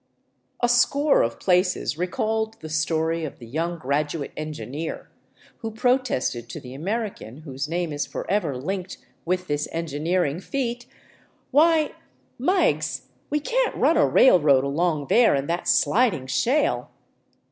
A 0.61 0.67
score 0.67 1.21
of 1.21 1.39
places 1.39 1.95
recalled 1.95 2.59
the 2.59 2.69
story 2.69 3.23
of 3.23 3.37
the 3.37 3.45
young 3.45 3.77
•aduate 3.81 4.31
engineer 4.35 5.11
who 5.59 5.69
protested 5.69 6.49
to 6.49 6.59
the 6.59 6.73
American 6.73 7.41
whose 7.41 7.69
name 7.69 7.93
is 7.93 8.07
Forever 8.07 8.57
linked 8.57 8.97
with 9.25 9.45
this 9.45 9.67
engineering 9.71 10.39
feat," 10.39 10.87
Why, 11.51 11.91
Meiggs, 12.39 13.09
we 13.29 13.39
can't 13.39 13.75
•un 13.75 13.95
a 13.95 14.07
railroad 14.07 14.63
along 14.63 15.05
there 15.07 15.35
in 15.35 15.45
that 15.45 15.67
sliding 15.67 16.25
shale 16.25 16.89